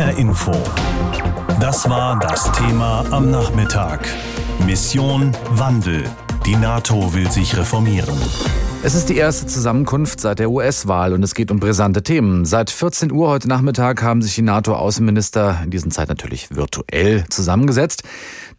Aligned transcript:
HR 0.00 0.16
Info. 0.16 0.52
Das 1.60 1.86
war 1.90 2.18
das 2.18 2.50
Thema 2.52 3.04
am 3.10 3.30
Nachmittag. 3.30 4.08
Mission 4.64 5.36
Wandel. 5.50 6.04
Die 6.46 6.56
NATO 6.56 7.12
will 7.12 7.30
sich 7.30 7.54
reformieren. 7.58 8.16
Es 8.82 8.94
ist 8.94 9.10
die 9.10 9.18
erste 9.18 9.46
Zusammenkunft 9.46 10.20
seit 10.20 10.38
der 10.38 10.50
US-Wahl 10.50 11.12
und 11.12 11.22
es 11.22 11.34
geht 11.34 11.50
um 11.50 11.60
brisante 11.60 12.02
Themen. 12.02 12.46
Seit 12.46 12.70
14 12.70 13.12
Uhr 13.12 13.28
heute 13.28 13.46
Nachmittag 13.46 14.02
haben 14.02 14.22
sich 14.22 14.34
die 14.34 14.40
NATO-Außenminister 14.40 15.60
in 15.64 15.70
diesen 15.70 15.90
Zeit 15.90 16.08
natürlich 16.08 16.48
virtuell 16.56 17.26
zusammengesetzt. 17.28 18.02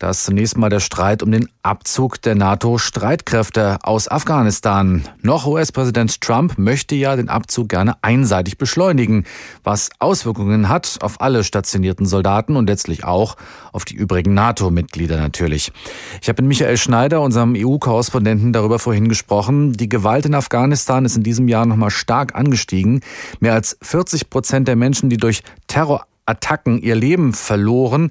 Da 0.01 0.09
ist 0.09 0.23
zunächst 0.23 0.57
mal 0.57 0.71
der 0.71 0.79
Streit 0.79 1.21
um 1.21 1.31
den 1.31 1.47
Abzug 1.61 2.19
der 2.23 2.33
NATO-Streitkräfte 2.33 3.77
aus 3.83 4.07
Afghanistan. 4.07 5.07
Noch 5.21 5.45
US-Präsident 5.45 6.21
Trump 6.21 6.57
möchte 6.57 6.95
ja 6.95 7.15
den 7.15 7.29
Abzug 7.29 7.69
gerne 7.69 7.93
einseitig 8.01 8.57
beschleunigen, 8.57 9.25
was 9.63 9.91
Auswirkungen 9.99 10.69
hat 10.69 10.97
auf 11.01 11.21
alle 11.21 11.43
stationierten 11.43 12.07
Soldaten 12.07 12.55
und 12.55 12.65
letztlich 12.65 13.03
auch 13.03 13.37
auf 13.73 13.85
die 13.85 13.93
übrigen 13.93 14.33
NATO-Mitglieder 14.33 15.17
natürlich. 15.17 15.71
Ich 16.19 16.29
habe 16.29 16.41
mit 16.41 16.47
Michael 16.47 16.77
Schneider, 16.77 17.21
unserem 17.21 17.53
EU-Korrespondenten, 17.55 18.53
darüber 18.53 18.79
vorhin 18.79 19.07
gesprochen. 19.07 19.73
Die 19.73 19.87
Gewalt 19.87 20.25
in 20.25 20.33
Afghanistan 20.33 21.05
ist 21.05 21.15
in 21.15 21.21
diesem 21.21 21.47
Jahr 21.47 21.67
nochmal 21.67 21.91
stark 21.91 22.33
angestiegen. 22.33 23.01
Mehr 23.39 23.53
als 23.53 23.77
40 23.83 24.31
Prozent 24.31 24.67
der 24.67 24.75
Menschen, 24.75 25.11
die 25.11 25.17
durch 25.17 25.43
Terrorattacken 25.67 26.81
ihr 26.81 26.95
Leben 26.95 27.33
verloren, 27.33 28.09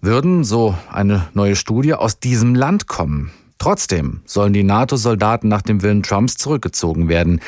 würden, 0.00 0.44
so 0.44 0.74
eine 0.90 1.28
neue 1.34 1.56
Studie, 1.56 1.94
aus 1.94 2.20
diesem 2.20 2.54
Land 2.54 2.86
kommen. 2.86 3.32
Trotzdem 3.58 4.20
sollen 4.26 4.52
die 4.52 4.62
NATO-Soldaten 4.62 5.48
nach 5.48 5.62
dem 5.62 5.82
Willen 5.82 6.02
Trumps 6.02 6.36
zurückgezogen 6.36 7.08
werden. 7.08 7.40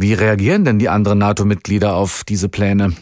Wie 0.00 0.14
reagieren 0.14 0.64
denn 0.64 0.78
die 0.78 0.88
anderen 0.88 1.18
NATO-Mitglieder 1.18 1.96
auf 1.96 2.22
diese 2.22 2.48
Pläne? 2.48 2.94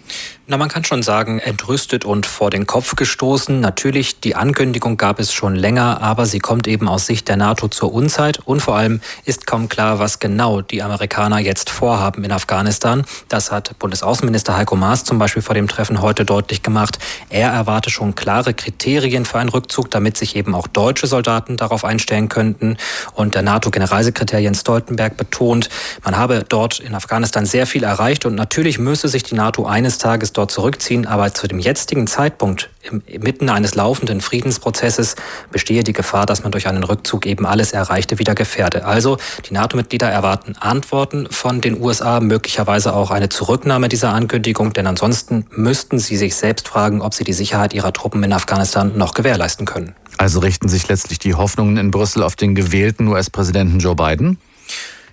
Na, 0.49 0.57
man 0.57 0.69
kann 0.69 0.85
schon 0.85 1.03
sagen, 1.03 1.41
entrüstet 1.41 2.05
und 2.05 2.25
vor 2.25 2.51
den 2.51 2.67
Kopf 2.67 2.95
gestoßen. 2.95 3.59
Natürlich, 3.59 4.21
die 4.21 4.37
Ankündigung 4.37 4.97
gab 4.97 5.19
es 5.19 5.33
schon 5.33 5.57
länger, 5.57 6.01
aber 6.01 6.25
sie 6.25 6.39
kommt 6.39 6.69
eben 6.69 6.89
aus 6.89 7.07
Sicht 7.07 7.27
der 7.27 7.37
NATO 7.37 7.67
zur 7.67 7.93
Unzeit 7.93 8.39
und 8.39 8.63
vor 8.63 8.77
allem 8.77 9.01
ist 9.25 9.49
kaum 9.49 9.69
klar, 9.69 9.99
was 9.99 10.21
genau 10.21 10.63
die 10.63 10.85
Amerikaner 10.85 11.41
jetzt 11.41 11.69
vorhaben 11.69 12.23
in 12.23 12.31
Afghanistan. 12.31 13.05
Das 13.29 13.51
hat 13.51 13.77
Bundesaußenminister 13.81 14.57
Heiko 14.57 14.77
Maas 14.77 15.03
zum 15.03 15.19
Beispiel 15.19 15.43
vor 15.43 15.57
dem 15.57 15.67
Treffen 15.67 16.01
heute 16.01 16.25
deutlich 16.25 16.63
gemacht. 16.63 17.01
Er 17.29 17.51
erwarte 17.51 17.91
schon 17.91 18.15
klare 18.15 18.55
Kriterien 18.55 19.25
für 19.25 19.39
einen 19.39 19.51
Rückzug, 19.51 19.91
damit 19.91 20.17
sich 20.17 20.37
eben 20.37 20.55
auch 20.55 20.69
deutsche 20.69 21.09
Soldaten 21.09 21.57
darauf 21.57 21.85
einstellen 21.85 22.29
könnten. 22.29 22.77
Und 23.15 23.35
der 23.35 23.43
NATO-Generalsekretär 23.43 24.39
Jens 24.39 24.61
Stoltenberg 24.61 25.17
betont, 25.17 25.71
man 26.05 26.17
habe 26.17 26.45
dort 26.49 26.79
in 26.87 26.95
Afghanistan 26.95 27.45
sehr 27.45 27.67
viel 27.67 27.83
erreicht 27.83 28.27
und 28.27 28.37
natürlich 28.37 28.79
müsse 28.79 29.09
sich 29.09 29.25
die 29.25 29.35
NATO 29.35 29.67
eines 29.67 29.99
Tages 29.99 30.33
dort 30.33 30.53
zurückziehen, 30.53 31.07
aber 31.07 31.35
zu 31.35 31.49
dem 31.49 31.59
jetzigen 31.59 32.07
Zeitpunkt, 32.07 32.71
mitten 33.19 33.49
eines 33.49 33.75
laufenden 33.75 34.21
Friedensprozesses, 34.21 35.17
bestehe 35.51 35.83
die 35.83 35.93
Gefahr, 35.93 36.27
dass 36.27 36.45
man 36.45 36.53
durch 36.53 36.69
einen 36.69 36.85
Rückzug 36.85 37.27
eben 37.27 37.45
alles 37.45 37.73
Erreichte 37.73 38.21
wieder 38.21 38.37
gefährde. 38.37 38.85
Also 38.85 39.19
die 39.49 39.55
NATO-Mitglieder 39.55 40.09
erwarten 40.09 40.55
Antworten 40.61 41.27
von 41.29 41.61
den 41.61 41.83
USA, 41.83 42.21
möglicherweise 42.21 42.95
auch 42.95 43.11
eine 43.11 43.29
Zurücknahme 43.29 43.89
dieser 43.89 44.13
Ankündigung, 44.13 44.73
denn 44.73 44.87
ansonsten 44.87 45.47
müssten 45.51 45.99
sie 45.99 46.17
sich 46.17 46.37
selbst 46.37 46.69
fragen, 46.69 47.03
ob 47.03 47.15
sie 47.15 47.25
die 47.25 47.33
Sicherheit 47.33 47.75
ihrer 47.75 47.93
Truppen 47.93 48.23
in 48.23 48.33
Afghanistan 48.33 48.93
noch 48.97 49.15
gewährleisten 49.15 49.67
können. 49.67 49.97
Also 50.19 50.39
richten 50.39 50.69
sich 50.69 50.87
letztlich 50.89 51.19
die 51.19 51.35
Hoffnungen 51.35 51.77
in 51.77 51.91
Brüssel 51.91 52.23
auf 52.23 52.37
den 52.37 52.55
gewählten 52.55 53.09
US-Präsidenten 53.09 53.81
Joe 53.81 53.97
Biden? 53.97 54.39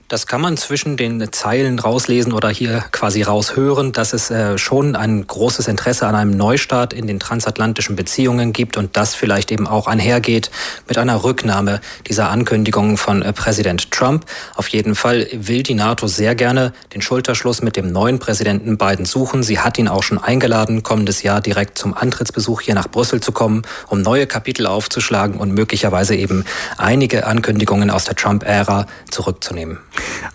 Das 0.10 0.28
kann 0.28 0.42
man 0.42 0.58
zwischen 0.58 0.98
den 0.98 1.32
Zeilen 1.32 1.80
rauslesen 1.80 2.34
oder 2.34 2.50
hier 2.50 2.84
quasi 2.92 3.24
raushören, 3.24 3.94
dass 3.94 4.14
es 4.14 4.30
äh, 4.30 4.58
schon 4.58 4.96
ein 4.96 5.26
großes 5.26 5.68
Interesse 5.68 6.06
an 6.06 6.14
einem 6.14 6.38
Neustart 6.38 6.94
in 6.94 7.08
den 7.08 7.20
transatlantischen 7.20 7.96
Beziehungen 7.96 8.54
gibt 8.54 8.78
und 8.78 8.96
das 8.98 9.16
vielleicht 9.16 9.52
eben 9.52 9.66
auch 9.66 9.88
einhergeht 9.88 10.52
mit 10.88 10.98
einer 10.98 11.24
Rücknahme 11.24 11.80
dieser 12.08 12.30
Ankündigungen 12.30 12.98
von 12.98 13.22
äh, 13.22 13.32
Präsident 13.34 13.92
Trump. 13.92 14.26
Auf 14.56 14.68
jeden 14.68 14.94
Fall 14.94 15.28
will 15.32 15.64
die 15.64 15.74
NATO 15.74 16.06
sehr 16.08 16.36
gerne 16.36 16.74
den 16.94 17.02
Schulterschluss 17.02 17.62
mit 17.62 17.78
dem 17.78 17.92
neuen 17.92 18.20
Präsidenten 18.20 18.78
Biden 18.78 19.06
suchen. 19.06 19.42
Sie 19.42 19.60
hat 19.60 19.80
ihn 19.80 19.88
auch 19.88 20.04
schon 20.04 20.18
eingeladen, 20.18 20.84
kommendes 20.84 21.24
Jahr 21.24 21.40
direkt 21.40 21.78
zum 21.78 21.94
Antrittsbesuch 21.94 22.62
hier 22.62 22.76
nach 22.76 22.90
Brüssel 22.90 23.22
zu 23.22 23.32
kommen, 23.32 23.64
um 23.88 24.02
neue 24.02 24.28
Kapitel 24.28 24.68
aufzuschlagen 24.68 25.40
und 25.40 25.54
möglicherweise 25.54 26.16
eben 26.16 26.44
einige 26.78 27.26
Ankündigungen 27.26 27.90
aus 27.90 28.04
der 28.04 28.16
Trump-Ära 28.16 28.86
zurückzunehmen. 29.10 29.80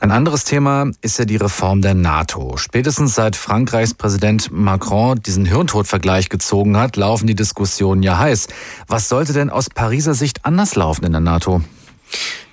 Ein 0.00 0.10
anderes 0.10 0.44
Thema 0.44 0.90
ist 1.00 1.18
ja 1.18 1.24
die 1.24 1.36
Reform 1.36 1.82
der 1.82 1.94
NATO. 1.94 2.56
Spätestens 2.56 3.14
seit 3.14 3.36
Frankreichs 3.36 3.94
Präsident 3.94 4.50
Macron 4.52 5.20
diesen 5.20 5.44
Hirntodvergleich 5.44 6.28
gezogen 6.28 6.76
hat, 6.76 6.96
laufen 6.96 7.26
die 7.26 7.34
Diskussionen 7.34 8.02
ja 8.02 8.18
heiß. 8.18 8.48
Was 8.86 9.08
sollte 9.08 9.32
denn 9.32 9.50
aus 9.50 9.70
Pariser 9.70 10.14
Sicht 10.14 10.44
anders 10.44 10.76
laufen 10.76 11.04
in 11.04 11.12
der 11.12 11.20
NATO? 11.20 11.62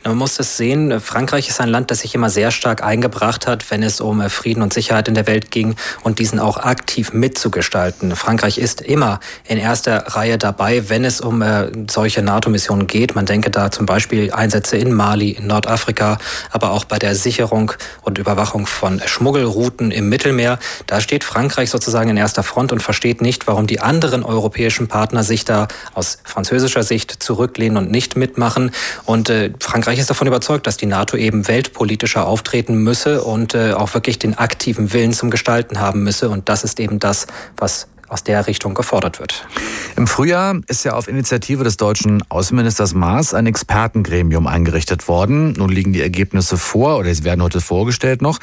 Man 0.08 0.18
muss 0.18 0.38
es 0.38 0.56
sehen, 0.56 1.00
Frankreich 1.02 1.50
ist 1.50 1.60
ein 1.60 1.70
Land, 1.70 1.90
das 1.90 2.02
sich 2.02 2.14
immer 2.14 2.30
sehr 2.30 2.52
stark 2.52 2.84
eingebracht 2.84 3.48
hat, 3.48 3.72
wenn 3.72 3.82
es 3.82 4.00
um 4.00 4.22
Frieden 4.30 4.62
und 4.62 4.72
Sicherheit 4.72 5.08
in 5.08 5.16
der 5.16 5.26
Welt 5.26 5.50
ging 5.50 5.76
und 6.04 6.20
diesen 6.20 6.40
auch 6.40 6.58
aktiv 6.58 7.12
mitzugestalten. 7.12 8.16
Frankreich 8.16 8.60
ist 8.60 8.82
immer 8.82 9.20
in 9.46 9.58
erster 9.58 10.06
Reihe 10.10 10.38
dabei, 10.38 10.90
wenn 10.90 11.06
es 11.06 11.22
um 11.22 11.42
äh, 11.42 11.72
solche 11.90 12.22
NATO-Missionen 12.22 12.86
geht. 12.86 13.16
Man 13.16 13.26
denke 13.26 13.50
da 13.50 13.72
zum 13.72 13.88
Beispiel 13.88 14.32
Einsätze 14.32 14.78
in 14.78 14.94
Mali, 14.94 15.32
in 15.32 15.48
Nordafrika, 15.48 16.20
aber 16.52 16.70
auch 16.70 16.86
bei 16.86 17.00
der 17.00 17.16
Sicherung 17.16 17.72
und 18.04 18.20
Überwachung 18.20 18.68
von 18.68 19.02
Schmuggelrouten 19.04 19.90
im 19.90 20.08
Mittelmeer. 20.08 20.60
Da 20.86 21.02
steht 21.02 21.24
Frankreich 21.24 21.72
sozusagen 21.72 22.12
in 22.12 22.18
erster 22.18 22.44
Front 22.44 22.72
und 22.72 22.84
versteht 22.84 23.22
nicht, 23.24 23.48
warum 23.48 23.66
die 23.66 23.80
anderen 23.80 24.22
europäischen 24.22 24.88
Partner 24.88 25.24
sich 25.24 25.46
da 25.46 25.68
aus 25.96 26.20
französischer 26.24 26.84
Sicht 26.84 27.24
zurücklehnen 27.24 27.78
und 27.78 27.90
nicht 27.90 28.16
mitmachen. 28.16 28.70
Und 29.06 29.32
äh, 29.32 29.50
Frankreich 29.60 29.95
Frankreich 29.96 30.02
ist 30.02 30.10
davon 30.10 30.28
überzeugt, 30.28 30.68
dass 30.68 30.76
die 30.76 30.88
NATO 30.88 31.16
eben 31.16 31.48
weltpolitischer 31.48 32.28
auftreten 32.28 32.76
müsse 32.84 33.24
und 33.24 33.56
äh, 33.56 33.72
auch 33.72 33.94
wirklich 33.94 34.20
den 34.20 34.38
aktiven 34.38 34.92
Willen 34.92 35.14
zum 35.14 35.32
Gestalten 35.32 35.80
haben 35.80 36.04
müsse. 36.04 36.30
Und 36.30 36.50
das 36.50 36.66
ist 36.66 36.82
eben 36.82 37.00
das, 37.00 37.28
was 37.56 37.88
aus 38.10 38.24
der 38.24 38.46
Richtung 38.46 38.74
gefordert 38.74 39.20
wird. 39.20 39.48
Im 39.96 40.06
Frühjahr 40.06 40.60
ist 40.68 40.84
ja 40.84 40.94
auf 40.94 41.08
Initiative 41.08 41.64
des 41.64 41.78
deutschen 41.78 42.24
Außenministers 42.30 42.94
Maas 42.94 43.34
ein 43.34 43.46
Expertengremium 43.46 44.48
eingerichtet 44.48 45.08
worden. 45.08 45.54
Nun 45.54 45.70
liegen 45.70 45.94
die 45.94 46.02
Ergebnisse 46.02 46.58
vor 46.58 46.98
oder 46.98 47.14
sie 47.14 47.24
werden 47.24 47.42
heute 47.42 47.62
vorgestellt 47.62 48.22
noch. 48.22 48.40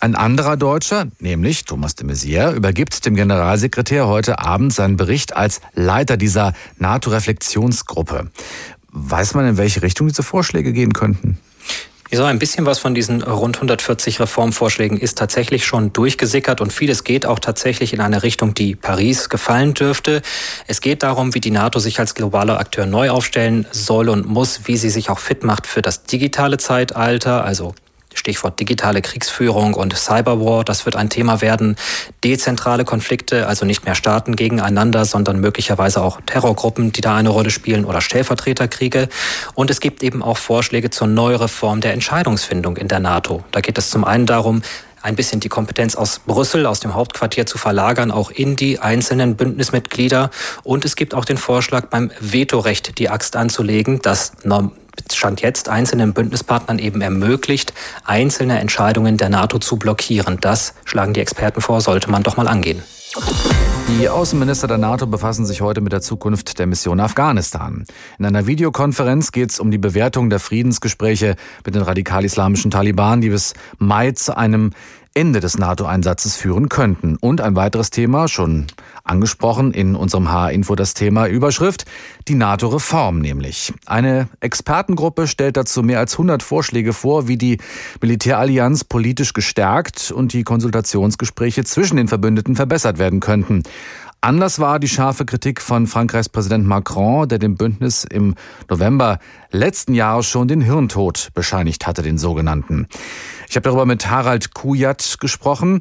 Ein 0.00 0.14
anderer 0.14 0.56
Deutscher, 0.56 1.08
nämlich 1.20 1.66
Thomas 1.66 1.94
de 1.94 2.06
Maizière, 2.06 2.52
übergibt 2.52 3.04
dem 3.04 3.14
Generalsekretär 3.14 4.06
heute 4.06 4.38
Abend 4.38 4.72
seinen 4.72 4.96
Bericht 4.96 5.36
als 5.36 5.60
Leiter 5.74 6.16
dieser 6.16 6.54
NATO-Reflexionsgruppe. 6.78 8.30
Weiß 8.98 9.34
man, 9.34 9.46
in 9.46 9.58
welche 9.58 9.82
Richtung 9.82 10.08
diese 10.08 10.22
Vorschläge 10.22 10.72
gehen 10.72 10.94
könnten? 10.94 11.38
So 12.10 12.24
ein 12.24 12.38
bisschen 12.38 12.64
was 12.64 12.78
von 12.78 12.94
diesen 12.94 13.22
rund 13.22 13.56
140 13.56 14.20
Reformvorschlägen 14.20 14.96
ist 14.96 15.18
tatsächlich 15.18 15.66
schon 15.66 15.92
durchgesickert 15.92 16.62
und 16.62 16.72
vieles 16.72 17.04
geht 17.04 17.26
auch 17.26 17.38
tatsächlich 17.38 17.92
in 17.92 18.00
eine 18.00 18.22
Richtung, 18.22 18.54
die 18.54 18.74
Paris 18.74 19.28
gefallen 19.28 19.74
dürfte. 19.74 20.22
Es 20.66 20.80
geht 20.80 21.02
darum, 21.02 21.34
wie 21.34 21.40
die 21.40 21.50
NATO 21.50 21.78
sich 21.78 21.98
als 21.98 22.14
globaler 22.14 22.58
Akteur 22.58 22.86
neu 22.86 23.10
aufstellen 23.10 23.66
soll 23.70 24.08
und 24.08 24.26
muss, 24.26 24.62
wie 24.64 24.78
sie 24.78 24.88
sich 24.88 25.10
auch 25.10 25.18
fit 25.18 25.44
macht 25.44 25.66
für 25.66 25.82
das 25.82 26.04
digitale 26.04 26.56
Zeitalter, 26.56 27.44
also 27.44 27.74
Stichwort 28.16 28.58
digitale 28.58 29.02
Kriegsführung 29.02 29.74
und 29.74 29.96
Cyberwar, 29.96 30.64
das 30.64 30.84
wird 30.86 30.96
ein 30.96 31.10
Thema 31.10 31.40
werden. 31.40 31.76
Dezentrale 32.24 32.84
Konflikte, 32.84 33.46
also 33.46 33.64
nicht 33.66 33.84
mehr 33.84 33.94
Staaten 33.94 34.36
gegeneinander, 34.36 35.04
sondern 35.04 35.40
möglicherweise 35.40 36.02
auch 36.02 36.20
Terrorgruppen, 36.26 36.92
die 36.92 37.00
da 37.00 37.16
eine 37.16 37.28
Rolle 37.28 37.50
spielen 37.50 37.84
oder 37.84 38.00
Stellvertreterkriege. 38.00 39.08
Und 39.54 39.70
es 39.70 39.80
gibt 39.80 40.02
eben 40.02 40.22
auch 40.22 40.38
Vorschläge 40.38 40.90
zur 40.90 41.06
Neureform 41.06 41.80
der 41.80 41.92
Entscheidungsfindung 41.92 42.76
in 42.76 42.88
der 42.88 43.00
NATO. 43.00 43.44
Da 43.52 43.60
geht 43.60 43.78
es 43.78 43.90
zum 43.90 44.04
einen 44.04 44.26
darum, 44.26 44.62
ein 45.06 45.14
bisschen 45.14 45.38
die 45.38 45.48
Kompetenz 45.48 45.94
aus 45.94 46.18
Brüssel, 46.18 46.66
aus 46.66 46.80
dem 46.80 46.94
Hauptquartier 46.94 47.46
zu 47.46 47.58
verlagern, 47.58 48.10
auch 48.10 48.30
in 48.30 48.56
die 48.56 48.80
einzelnen 48.80 49.36
Bündnismitglieder. 49.36 50.30
Und 50.64 50.84
es 50.84 50.96
gibt 50.96 51.14
auch 51.14 51.24
den 51.24 51.36
Vorschlag, 51.38 51.86
beim 51.86 52.10
Vetorecht 52.18 52.98
die 52.98 53.08
Axt 53.08 53.36
anzulegen, 53.36 54.02
das 54.02 54.32
Stand 55.12 55.40
jetzt 55.40 55.68
einzelnen 55.68 56.12
Bündnispartnern 56.12 56.78
eben 56.78 57.00
ermöglicht, 57.00 57.72
einzelne 58.04 58.58
Entscheidungen 58.58 59.16
der 59.16 59.28
NATO 59.28 59.58
zu 59.58 59.76
blockieren. 59.76 60.38
Das 60.40 60.74
schlagen 60.84 61.14
die 61.14 61.20
Experten 61.20 61.60
vor, 61.60 61.80
sollte 61.80 62.10
man 62.10 62.22
doch 62.22 62.36
mal 62.36 62.48
angehen. 62.48 62.82
Die 63.88 64.08
Außenminister 64.08 64.66
der 64.66 64.78
NATO 64.78 65.06
befassen 65.06 65.46
sich 65.46 65.60
heute 65.60 65.80
mit 65.80 65.92
der 65.92 66.00
Zukunft 66.00 66.58
der 66.58 66.66
Mission 66.66 66.98
Afghanistan. 66.98 67.86
In 68.18 68.26
einer 68.26 68.46
Videokonferenz 68.46 69.30
geht 69.30 69.52
es 69.52 69.60
um 69.60 69.70
die 69.70 69.78
Bewertung 69.78 70.28
der 70.28 70.40
Friedensgespräche 70.40 71.36
mit 71.64 71.74
den 71.74 71.82
radikal-islamischen 71.82 72.70
Taliban, 72.70 73.20
die 73.20 73.30
bis 73.30 73.54
Mai 73.78 74.10
zu 74.10 74.36
einem 74.36 74.72
Ende 75.16 75.40
des 75.40 75.56
NATO-Einsatzes 75.56 76.36
führen 76.36 76.68
könnten. 76.68 77.16
Und 77.16 77.40
ein 77.40 77.56
weiteres 77.56 77.88
Thema, 77.88 78.28
schon 78.28 78.66
angesprochen 79.02 79.72
in 79.72 79.96
unserem 79.96 80.30
H-Info 80.30 80.74
das 80.74 80.92
Thema 80.92 81.26
Überschrift, 81.26 81.86
die 82.28 82.34
NATO-Reform 82.34 83.20
nämlich. 83.20 83.72
Eine 83.86 84.28
Expertengruppe 84.40 85.26
stellt 85.26 85.56
dazu 85.56 85.82
mehr 85.82 86.00
als 86.00 86.12
100 86.12 86.42
Vorschläge 86.42 86.92
vor, 86.92 87.28
wie 87.28 87.38
die 87.38 87.56
Militärallianz 88.02 88.84
politisch 88.84 89.32
gestärkt 89.32 90.10
und 90.10 90.34
die 90.34 90.44
Konsultationsgespräche 90.44 91.64
zwischen 91.64 91.96
den 91.96 92.08
Verbündeten 92.08 92.54
verbessert 92.54 92.98
werden 92.98 93.20
könnten. 93.20 93.62
Anlass 94.26 94.58
war 94.58 94.80
die 94.80 94.88
scharfe 94.88 95.24
Kritik 95.24 95.62
von 95.62 95.86
Frankreichs 95.86 96.28
Präsident 96.28 96.66
Macron, 96.66 97.28
der 97.28 97.38
dem 97.38 97.54
Bündnis 97.54 98.02
im 98.02 98.34
November 98.68 99.20
letzten 99.52 99.94
Jahres 99.94 100.26
schon 100.26 100.48
den 100.48 100.60
Hirntod 100.60 101.28
bescheinigt 101.32 101.86
hatte, 101.86 102.02
den 102.02 102.18
sogenannten. 102.18 102.88
Ich 103.48 103.54
habe 103.54 103.62
darüber 103.62 103.86
mit 103.86 104.10
Harald 104.10 104.52
Kujat 104.52 105.18
gesprochen. 105.20 105.78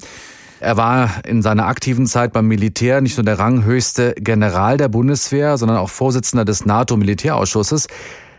Er 0.60 0.78
war 0.78 1.26
in 1.26 1.42
seiner 1.42 1.66
aktiven 1.66 2.06
Zeit 2.06 2.34
beim 2.34 2.46
Militär 2.46 3.02
nicht 3.02 3.18
nur 3.18 3.26
der 3.26 3.40
ranghöchste 3.40 4.14
General 4.20 4.78
der 4.78 4.90
Bundeswehr, 4.90 5.58
sondern 5.58 5.78
auch 5.78 5.90
Vorsitzender 5.90 6.46
des 6.46 6.68
NATO-Militärausschusses. 6.68 7.88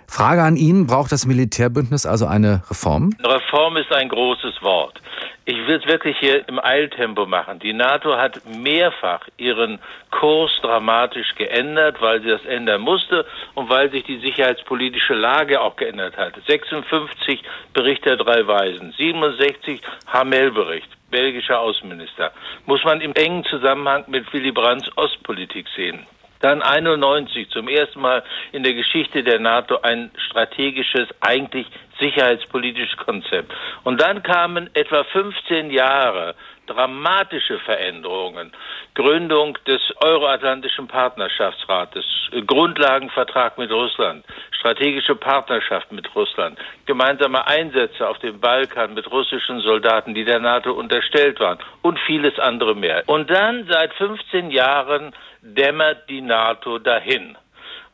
Frage 0.07 0.45
an 0.45 0.57
ihn, 0.57 0.87
braucht 0.87 1.11
das 1.11 1.27
Militärbündnis 1.27 2.07
also 2.07 2.27
eine 2.27 2.63
Reform? 2.71 3.11
Reform 3.25 3.77
ist 3.77 3.91
ein 3.91 4.09
großes 4.09 4.63
Wort. 4.63 5.03
Ich 5.49 5.65
will 5.69 5.77
es 5.77 5.87
wirklich 5.87 6.19
hier 6.19 6.49
im 6.49 6.59
Eiltempo 6.59 7.25
machen. 7.25 7.61
Die 7.61 7.73
NATO 7.73 8.17
hat 8.17 8.45
mehrfach 8.47 9.21
ihren 9.37 9.79
Kurs 10.11 10.51
dramatisch 10.61 11.37
geändert, 11.37 12.01
weil 12.01 12.21
sie 12.21 12.31
das 12.31 12.45
ändern 12.47 12.81
musste 12.81 13.25
und 13.55 13.71
weil 13.71 13.89
sich 13.93 14.03
die 14.03 14.19
sicherheitspolitische 14.19 15.15
Lage 15.15 15.61
auch 15.61 15.77
geändert 15.77 16.17
hat. 16.17 16.35
56 16.49 17.45
Bericht 17.73 18.05
der 18.05 18.17
drei 18.17 18.45
Weisen, 18.45 18.91
67 18.91 19.81
Hamel-Bericht, 20.09 20.89
belgischer 21.13 21.61
Außenminister. 21.61 22.33
Muss 22.67 22.83
man 22.83 23.01
im 23.01 23.15
engen 23.15 23.45
Zusammenhang 23.45 24.03
mit 24.09 24.33
Willy 24.33 24.51
Brandts 24.51 24.91
Ostpolitik 24.97 25.69
sehen. 25.77 26.09
Dann 26.41 26.61
91 26.61 27.51
zum 27.51 27.69
ersten 27.69 28.01
Mal 28.01 28.25
in 28.53 28.63
der 28.63 28.75
Geschichte 28.75 29.23
der 29.23 29.39
NATO 29.39 29.79
ein 29.83 30.11
strategisches, 30.29 31.09
eigentlich 31.21 31.67
sicherheitspolitisches 31.99 32.97
Konzept. 32.99 33.53
Und 33.85 34.01
dann 34.01 34.23
kamen 34.23 34.71
etwa 34.75 35.05
15 35.05 35.71
Jahre 35.71 36.35
dramatische 36.67 37.59
Veränderungen. 37.61 38.53
Gründung 38.95 39.59
des 39.67 39.81
Euroatlantischen 40.03 40.89
Partnerschaftsrates, 40.89 42.05
Grundlagenvertrag 42.47 43.59
mit 43.59 43.71
Russland, 43.71 44.25
strategische 44.51 45.15
Partnerschaft 45.15 45.93
mit 45.93 46.15
Russland, 46.15 46.59
gemeinsame 46.87 47.47
Einsätze 47.47 48.09
auf 48.09 48.19
dem 48.19 48.41
Balkan 48.41 48.95
mit 48.95 49.11
russischen 49.11 49.61
Soldaten, 49.61 50.15
die 50.15 50.25
der 50.25 50.41
NATO 50.41 50.73
unterstellt 50.73 51.39
waren 51.41 51.59
und 51.83 51.99
vieles 52.01 52.39
andere 52.39 52.75
mehr. 52.75 53.03
Und 53.07 53.31
dann 53.31 53.67
seit 53.71 53.95
15 53.95 54.51
Jahren 54.51 55.15
dämmert 55.43 56.09
die 56.09 56.21
NATO 56.21 56.79
dahin. 56.79 57.37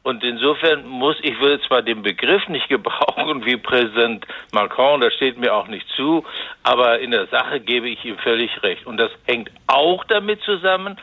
Und 0.03 0.25
insofern 0.25 0.87
muss, 0.87 1.17
ich 1.23 1.39
würde 1.41 1.63
zwar 1.63 1.83
den 1.83 2.03
Begriff 2.03 2.49
nicht 2.49 2.69
gebrauchen 2.69 3.45
wie 3.45 3.57
Präsident 3.57 4.27
Macron, 4.53 5.01
das 5.01 5.15
steht 5.15 5.39
mir 5.39 5.55
auch 5.55 5.69
nicht 5.69 5.87
zu, 5.97 6.25
aber 6.65 6.99
in 6.99 7.13
der 7.13 7.27
Sache 7.29 7.61
gebe 7.61 7.89
ich 7.89 8.05
ihm 8.05 8.19
völlig 8.19 8.63
recht. 8.63 8.87
Und 8.87 8.97
das 8.97 9.13
hängt 9.27 9.51
auch 9.69 10.05
damit 10.05 10.43
zusammen, 10.43 10.97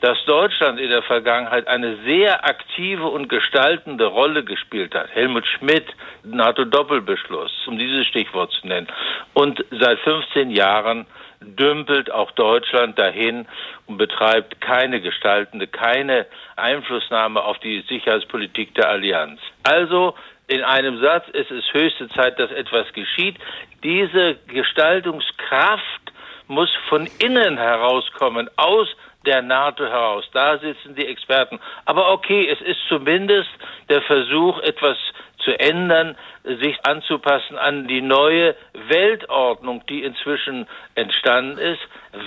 dass 0.00 0.22
Deutschland 0.26 0.80
in 0.80 0.90
der 0.90 1.02
Vergangenheit 1.02 1.68
eine 1.68 1.96
sehr 2.04 2.44
aktive 2.44 3.06
und 3.06 3.28
gestaltende 3.28 4.06
Rolle 4.06 4.44
gespielt 4.44 4.94
hat. 4.94 5.08
Helmut 5.14 5.46
Schmidt, 5.46 5.86
NATO-Doppelbeschluss, 6.24 7.52
um 7.66 7.78
dieses 7.78 8.06
Stichwort 8.08 8.52
zu 8.52 8.66
nennen. 8.66 8.88
Und 9.32 9.64
seit 9.70 10.00
15 10.00 10.50
Jahren 10.50 11.06
dümpelt 11.42 12.10
auch 12.10 12.30
Deutschland 12.32 12.98
dahin 12.98 13.46
und 13.86 13.98
betreibt 13.98 14.60
keine 14.60 15.00
gestaltende, 15.00 15.66
keine 15.66 16.26
Einflussnahme 16.56 17.42
auf 17.42 17.58
die 17.58 17.84
Sicherheitspolitik 17.88 18.74
der 18.74 18.88
Allianz. 18.88 19.40
Also 19.62 20.14
in 20.48 20.62
einem 20.62 21.00
Satz, 21.00 21.24
es 21.32 21.50
ist 21.50 21.72
höchste 21.72 22.08
Zeit, 22.10 22.38
dass 22.38 22.50
etwas 22.50 22.92
geschieht. 22.92 23.36
Diese 23.82 24.36
Gestaltungskraft 24.48 26.12
muss 26.48 26.70
von 26.88 27.08
innen 27.18 27.56
herauskommen, 27.56 28.50
aus 28.56 28.88
der 29.24 29.42
NATO 29.42 29.84
heraus. 29.84 30.28
Da 30.32 30.58
sitzen 30.58 30.94
die 30.94 31.06
Experten. 31.06 31.60
Aber 31.84 32.12
okay, 32.12 32.48
es 32.48 32.60
ist 32.60 32.80
zumindest 32.88 33.50
der 33.88 34.02
Versuch, 34.02 34.58
etwas 34.60 34.98
zu 35.44 35.58
ändern, 35.58 36.16
sich 36.44 36.78
anzupassen 36.84 37.56
an 37.58 37.88
die 37.88 38.00
neue 38.00 38.54
Weltordnung, 38.88 39.82
die 39.88 40.02
inzwischen 40.02 40.66
entstanden 40.94 41.58
ist, 41.58 41.80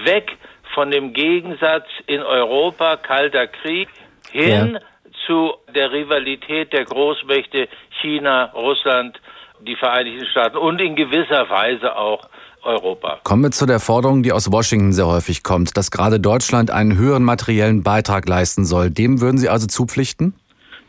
weg 0.05 0.37
von 0.73 0.91
dem 0.91 1.13
Gegensatz 1.13 1.85
in 2.07 2.21
Europa 2.21 2.97
Kalter 2.97 3.47
Krieg 3.47 3.87
hin 4.31 4.73
ja. 4.73 4.79
zu 5.25 5.53
der 5.73 5.91
Rivalität 5.91 6.73
der 6.73 6.85
Großmächte 6.85 7.67
China, 8.01 8.51
Russland, 8.53 9.19
die 9.61 9.75
Vereinigten 9.75 10.25
Staaten 10.27 10.57
und 10.57 10.81
in 10.81 10.95
gewisser 10.95 11.49
Weise 11.49 11.95
auch 11.95 12.27
Europa. 12.61 13.19
Kommen 13.23 13.43
wir 13.43 13.51
zu 13.51 13.65
der 13.65 13.79
Forderung, 13.79 14.23
die 14.23 14.31
aus 14.31 14.51
Washington 14.51 14.91
sehr 14.91 15.07
häufig 15.07 15.43
kommt, 15.43 15.77
dass 15.77 15.91
gerade 15.91 16.19
Deutschland 16.19 16.71
einen 16.71 16.97
höheren 16.97 17.23
materiellen 17.23 17.83
Beitrag 17.83 18.27
leisten 18.27 18.65
soll. 18.65 18.89
Dem 18.89 19.21
würden 19.21 19.37
Sie 19.37 19.49
also 19.49 19.67
zupflichten? 19.67 20.33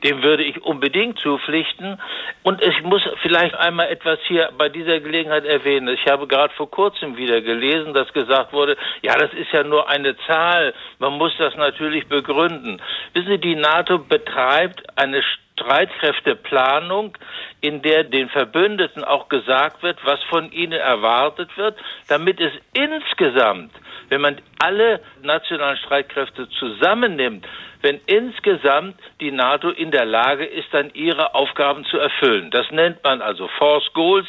Dem 0.07 0.23
würde 0.23 0.45
ich 0.45 0.63
unbedingt 0.63 1.19
zupflichten. 1.19 2.01
Und 2.43 2.63
ich 2.63 2.83
muss 2.83 3.03
vielleicht 3.23 3.55
einmal 3.57 3.89
etwas 3.89 4.19
hier 4.27 4.51
bei 4.57 4.69
dieser 4.69 5.01
Gelegenheit 5.01 5.45
erwähnen. 5.45 5.89
Ich 5.89 6.07
habe 6.11 6.27
gerade 6.27 6.55
vor 6.55 6.71
kurzem 6.71 7.17
wieder 7.17 7.41
gelesen, 7.41 7.93
dass 7.93 8.13
gesagt 8.13 8.53
wurde, 8.53 8.77
ja, 9.03 9.15
das 9.17 9.33
ist 9.33 9.53
ja 9.53 9.65
nur 9.65 9.89
eine 9.89 10.17
Zahl. 10.27 10.75
Man 10.99 11.15
muss 11.15 11.33
das 11.39 11.57
natürlich 11.57 12.07
begründen. 12.07 12.81
Wissen 13.15 13.29
Sie, 13.29 13.39
die 13.39 13.57
NATO 13.57 13.99
betreibt 13.99 14.83
eine 14.97 15.23
Streitkräfteplanung, 15.57 17.17
in 17.61 17.83
der 17.83 18.05
den 18.05 18.29
Verbündeten 18.29 19.03
auch 19.03 19.29
gesagt 19.29 19.83
wird, 19.83 19.99
was 20.05 20.23
von 20.25 20.53
ihnen 20.53 20.73
erwartet 20.73 21.57
wird, 21.57 21.77
damit 22.09 22.41
es 22.41 22.53
insgesamt 22.75 23.73
wenn 24.09 24.21
man 24.21 24.37
alle 24.59 25.01
nationalen 25.23 25.77
Streitkräfte 25.79 26.49
zusammennimmt, 26.51 27.47
wenn 27.83 28.01
insgesamt 28.07 28.97
die 29.21 29.31
NATO 29.31 29.71
in 29.71 29.91
der 29.91 30.05
Lage 30.05 30.45
ist, 30.45 30.69
dann 30.73 30.91
ihre 30.95 31.35
Aufgaben 31.35 31.85
zu 31.85 31.99
erfüllen. 31.99 32.51
Das 32.51 32.71
nennt 32.71 33.03
man 33.05 33.23
also 33.23 33.49
Force 33.59 33.93
Goals, 33.93 34.27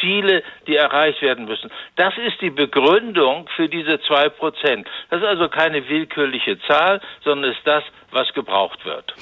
Ziele, 0.00 0.42
die 0.66 0.76
erreicht 0.76 1.22
werden 1.22 1.44
müssen. 1.44 1.70
Das 1.96 2.14
ist 2.18 2.40
die 2.40 2.50
Begründung 2.50 3.48
für 3.56 3.68
diese 3.68 4.00
zwei 4.00 4.28
Prozent. 4.28 4.86
Das 5.10 5.20
ist 5.20 5.26
also 5.26 5.48
keine 5.48 5.88
willkürliche 5.88 6.58
Zahl, 6.66 7.00
sondern 7.24 7.52
ist 7.52 7.60
das, 7.64 7.84
was 8.10 8.32
gebraucht 8.34 8.84
wird. 8.84 9.14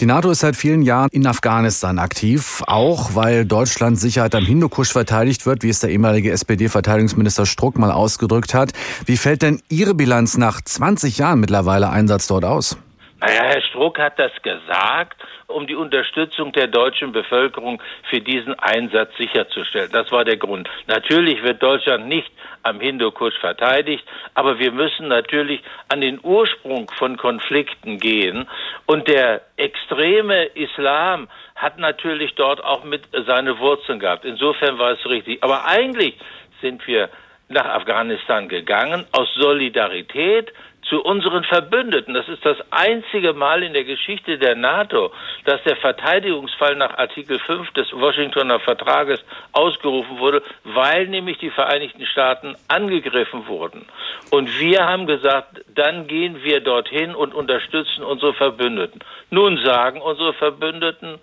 Die 0.00 0.06
NATO 0.06 0.30
ist 0.30 0.40
seit 0.40 0.54
vielen 0.54 0.82
Jahren 0.82 1.08
in 1.10 1.26
Afghanistan 1.26 1.98
aktiv, 1.98 2.62
auch 2.68 3.16
weil 3.16 3.44
Deutschlands 3.44 4.00
Sicherheit 4.00 4.36
am 4.36 4.44
Hindukusch 4.44 4.92
verteidigt 4.92 5.44
wird, 5.44 5.64
wie 5.64 5.70
es 5.70 5.80
der 5.80 5.90
ehemalige 5.90 6.30
SPD-Verteidigungsminister 6.30 7.46
Struck 7.46 7.78
mal 7.78 7.90
ausgedrückt 7.90 8.54
hat. 8.54 8.70
Wie 9.06 9.16
fällt 9.16 9.42
denn 9.42 9.60
Ihre 9.68 9.94
Bilanz 9.94 10.38
nach 10.38 10.60
20 10.60 11.18
Jahren 11.18 11.40
mittlerweile 11.40 11.90
Einsatz 11.90 12.28
dort 12.28 12.44
aus? 12.44 12.78
Naja, 13.20 13.42
Herr 13.46 13.62
Struck 13.62 13.98
hat 13.98 14.18
das 14.18 14.30
gesagt, 14.42 15.20
um 15.48 15.66
die 15.66 15.74
Unterstützung 15.74 16.52
der 16.52 16.68
deutschen 16.68 17.10
Bevölkerung 17.10 17.82
für 18.08 18.20
diesen 18.20 18.56
Einsatz 18.60 19.10
sicherzustellen. 19.16 19.90
Das 19.90 20.12
war 20.12 20.24
der 20.24 20.36
Grund. 20.36 20.68
Natürlich 20.86 21.42
wird 21.42 21.60
Deutschland 21.60 22.06
nicht 22.06 22.30
am 22.62 22.78
Hindukusch 22.78 23.36
verteidigt, 23.40 24.04
aber 24.34 24.60
wir 24.60 24.70
müssen 24.70 25.08
natürlich 25.08 25.62
an 25.88 26.00
den 26.00 26.20
Ursprung 26.22 26.88
von 26.96 27.16
Konflikten 27.16 27.98
gehen. 27.98 28.46
Und 28.86 29.08
der 29.08 29.40
extreme 29.56 30.44
Islam 30.54 31.28
hat 31.56 31.78
natürlich 31.78 32.36
dort 32.36 32.62
auch 32.62 32.84
mit 32.84 33.02
seine 33.26 33.58
Wurzeln 33.58 33.98
gehabt. 33.98 34.24
Insofern 34.24 34.78
war 34.78 34.92
es 34.92 35.04
richtig. 35.06 35.42
Aber 35.42 35.66
eigentlich 35.66 36.14
sind 36.60 36.86
wir 36.86 37.08
nach 37.48 37.66
Afghanistan 37.66 38.48
gegangen 38.48 39.06
aus 39.12 39.28
Solidarität 39.34 40.52
zu 40.88 41.02
unseren 41.02 41.44
Verbündeten. 41.44 42.14
Das 42.14 42.28
ist 42.28 42.44
das 42.44 42.56
einzige 42.70 43.32
Mal 43.32 43.62
in 43.62 43.72
der 43.72 43.84
Geschichte 43.84 44.38
der 44.38 44.54
NATO, 44.54 45.12
dass 45.44 45.62
der 45.64 45.76
Verteidigungsfall 45.76 46.76
nach 46.76 46.96
Artikel 46.98 47.38
5 47.38 47.70
des 47.72 47.92
Washingtoner 47.92 48.60
Vertrages 48.60 49.24
ausgerufen 49.52 50.18
wurde, 50.18 50.42
weil 50.64 51.06
nämlich 51.08 51.38
die 51.38 51.50
Vereinigten 51.50 52.06
Staaten 52.06 52.56
angegriffen 52.68 53.46
wurden. 53.46 53.86
Und 54.30 54.58
wir 54.58 54.86
haben 54.86 55.06
gesagt, 55.06 55.64
dann 55.74 56.06
gehen 56.06 56.42
wir 56.42 56.60
dorthin 56.60 57.14
und 57.14 57.34
unterstützen 57.34 58.02
unsere 58.02 58.34
Verbündeten. 58.34 59.00
Nun 59.30 59.58
sagen 59.64 60.00
unsere 60.00 60.32
Verbündeten, 60.32 61.18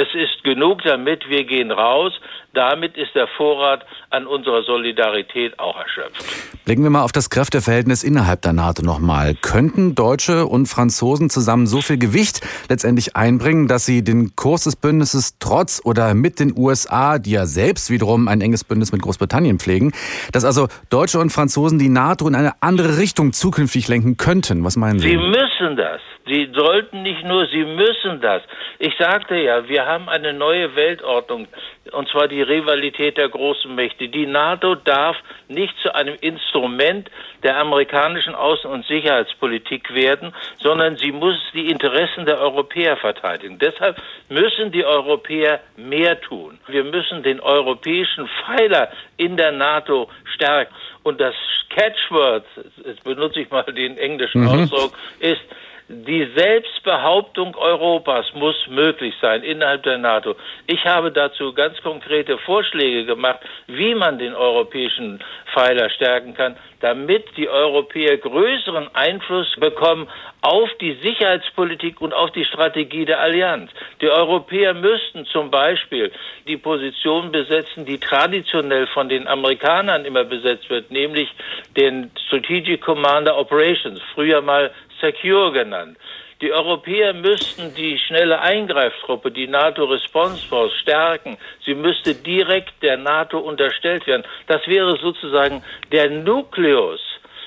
es 0.00 0.14
ist 0.14 0.44
genug 0.44 0.82
damit, 0.84 1.28
wir 1.28 1.42
gehen 1.42 1.72
raus. 1.72 2.12
Damit 2.58 2.96
ist 2.96 3.14
der 3.14 3.28
Vorrat 3.28 3.86
an 4.10 4.26
unserer 4.26 4.64
Solidarität 4.64 5.60
auch 5.60 5.78
erschöpft. 5.78 6.24
Blicken 6.64 6.82
wir 6.82 6.90
mal 6.90 7.04
auf 7.04 7.12
das 7.12 7.30
Kräfteverhältnis 7.30 8.02
innerhalb 8.02 8.42
der 8.42 8.52
NATO 8.52 8.82
nochmal. 8.82 9.34
Könnten 9.40 9.94
Deutsche 9.94 10.44
und 10.44 10.66
Franzosen 10.66 11.30
zusammen 11.30 11.68
so 11.68 11.82
viel 11.82 11.98
Gewicht 11.98 12.40
letztendlich 12.68 13.14
einbringen, 13.14 13.68
dass 13.68 13.86
sie 13.86 14.02
den 14.02 14.34
Kurs 14.34 14.64
des 14.64 14.74
Bündnisses 14.74 15.38
trotz 15.38 15.80
oder 15.84 16.14
mit 16.14 16.40
den 16.40 16.52
USA, 16.58 17.20
die 17.20 17.30
ja 17.30 17.46
selbst 17.46 17.92
wiederum 17.92 18.26
ein 18.26 18.40
enges 18.40 18.64
Bündnis 18.64 18.90
mit 18.90 19.02
Großbritannien 19.02 19.60
pflegen, 19.60 19.92
dass 20.32 20.44
also 20.44 20.66
Deutsche 20.90 21.20
und 21.20 21.30
Franzosen 21.30 21.78
die 21.78 21.88
NATO 21.88 22.26
in 22.26 22.34
eine 22.34 22.54
andere 22.60 22.98
Richtung 22.98 23.32
zukünftig 23.32 23.86
lenken 23.86 24.16
könnten? 24.16 24.64
Was 24.64 24.76
meinen 24.76 24.98
Sie? 24.98 25.10
Sie 25.10 25.16
müssen 25.16 25.76
das. 25.76 26.00
Sie 26.28 26.50
sollten 26.54 27.02
nicht 27.02 27.24
nur, 27.24 27.46
sie 27.46 27.64
müssen 27.64 28.20
das. 28.20 28.42
Ich 28.78 28.94
sagte 28.98 29.36
ja, 29.36 29.66
wir 29.66 29.86
haben 29.86 30.08
eine 30.10 30.34
neue 30.34 30.76
Weltordnung, 30.76 31.48
und 31.92 32.08
zwar 32.10 32.28
die 32.28 32.42
Rivalität 32.48 33.16
der 33.16 33.28
großen 33.28 33.74
Mächte. 33.74 34.08
Die 34.08 34.26
NATO 34.26 34.74
darf 34.74 35.16
nicht 35.48 35.74
zu 35.82 35.94
einem 35.94 36.16
Instrument 36.20 37.10
der 37.42 37.58
amerikanischen 37.58 38.34
Außen- 38.34 38.66
und 38.66 38.86
Sicherheitspolitik 38.86 39.94
werden, 39.94 40.34
sondern 40.58 40.96
sie 40.96 41.12
muss 41.12 41.36
die 41.54 41.68
Interessen 41.70 42.26
der 42.26 42.40
Europäer 42.40 42.96
verteidigen. 42.96 43.58
Deshalb 43.58 44.00
müssen 44.28 44.72
die 44.72 44.84
Europäer 44.84 45.60
mehr 45.76 46.20
tun. 46.20 46.58
Wir 46.66 46.84
müssen 46.84 47.22
den 47.22 47.40
europäischen 47.40 48.28
Pfeiler 48.28 48.90
in 49.16 49.36
der 49.36 49.52
NATO 49.52 50.08
stärken. 50.34 50.74
Und 51.02 51.20
das 51.20 51.34
Catchword, 51.70 52.44
jetzt 52.84 53.04
benutze 53.04 53.40
ich 53.40 53.50
mal 53.50 53.62
den 53.62 53.96
englischen 53.98 54.42
mhm. 54.42 54.48
Ausdruck, 54.48 54.92
ist 55.20 55.40
die 55.88 56.28
Selbstbehauptung 56.36 57.56
Europas 57.56 58.26
muss 58.34 58.56
möglich 58.68 59.14
sein 59.22 59.42
innerhalb 59.42 59.82
der 59.84 59.96
NATO. 59.96 60.36
Ich 60.66 60.84
habe 60.84 61.10
dazu 61.10 61.54
ganz 61.54 61.80
konkrete 61.82 62.36
Vorschläge 62.38 63.06
gemacht, 63.06 63.40
wie 63.66 63.94
man 63.94 64.18
den 64.18 64.34
europäischen 64.34 65.18
Pfeiler 65.52 65.88
stärken 65.88 66.34
kann, 66.34 66.56
damit 66.80 67.24
die 67.38 67.48
Europäer 67.48 68.18
größeren 68.18 68.94
Einfluss 68.94 69.56
bekommen 69.58 70.08
auf 70.42 70.68
die 70.80 70.92
Sicherheitspolitik 71.02 72.00
und 72.00 72.12
auf 72.12 72.30
die 72.32 72.44
Strategie 72.44 73.06
der 73.06 73.20
Allianz. 73.20 73.70
Die 74.02 74.10
Europäer 74.10 74.74
müssten 74.74 75.24
zum 75.26 75.50
Beispiel 75.50 76.12
die 76.46 76.58
Position 76.58 77.32
besetzen, 77.32 77.86
die 77.86 77.98
traditionell 77.98 78.86
von 78.88 79.08
den 79.08 79.26
Amerikanern 79.26 80.04
immer 80.04 80.24
besetzt 80.24 80.68
wird, 80.68 80.90
nämlich 80.90 81.28
den 81.76 82.10
Strategic 82.26 82.82
Commander 82.82 83.38
Operations, 83.38 84.00
früher 84.14 84.42
mal 84.42 84.70
Secure 85.00 85.52
genannt. 85.52 85.96
Die 86.40 86.52
Europäer 86.52 87.14
müssten 87.14 87.74
die 87.74 87.98
schnelle 87.98 88.40
Eingreiftruppe, 88.40 89.32
die 89.32 89.48
NATO 89.48 89.84
Response 89.84 90.46
Force, 90.46 90.72
stärken. 90.82 91.36
Sie 91.64 91.74
müsste 91.74 92.14
direkt 92.14 92.80
der 92.82 92.96
NATO 92.96 93.38
unterstellt 93.38 94.06
werden. 94.06 94.22
Das 94.46 94.64
wäre 94.68 94.96
sozusagen 94.98 95.64
der 95.90 96.10
Nukleus 96.10 97.00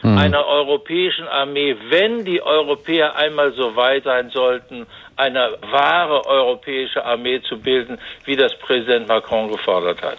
mhm. 0.04 0.18
einer 0.18 0.46
europäischen 0.46 1.28
Armee, 1.28 1.76
wenn 1.90 2.26
die 2.26 2.42
Europäer 2.42 3.16
einmal 3.16 3.54
so 3.54 3.76
weit 3.76 4.04
sein 4.04 4.30
sollten, 4.30 4.86
eine 5.16 5.58
wahre 5.72 6.26
europäische 6.26 7.06
Armee 7.06 7.42
zu 7.42 7.60
bilden, 7.60 7.98
wie 8.26 8.36
das 8.36 8.54
Präsident 8.60 9.08
Macron 9.08 9.50
gefordert 9.52 10.02
hat. 10.02 10.18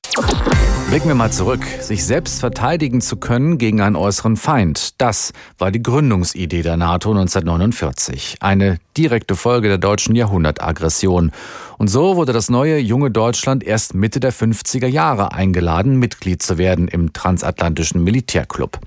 Blicken 0.93 1.09
wir 1.09 1.15
mal 1.15 1.33
zurück. 1.33 1.65
Sich 1.81 2.05
selbst 2.05 2.41
verteidigen 2.41 3.01
zu 3.01 3.17
können 3.17 3.57
gegen 3.57 3.81
einen 3.81 3.97
äußeren 3.97 4.37
Feind, 4.37 5.01
das 5.01 5.33
war 5.57 5.71
die 5.71 5.83
Gründungsidee 5.83 6.61
der 6.61 6.77
NATO 6.77 7.13
1949. 7.13 8.37
Eine 8.41 8.79
direkte 8.95 9.35
Folge 9.35 9.69
der 9.69 9.79
deutschen 9.79 10.15
Jahrhundertaggression. 10.15 11.33
Und 11.79 11.89
so 11.89 12.17
wurde 12.17 12.35
das 12.35 12.51
neue 12.51 12.77
junge 12.77 13.11
Deutschland 13.11 13.65
erst 13.65 13.95
Mitte 13.95 14.21
der 14.21 14.35
50er 14.35 14.87
Jahre 14.87 15.33
eingeladen, 15.33 15.97
Mitglied 15.97 16.43
zu 16.43 16.59
werden 16.59 16.89
im 16.89 17.15
transatlantischen 17.15 18.05
Militärclub. 18.05 18.79